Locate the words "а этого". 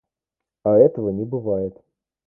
0.63-1.11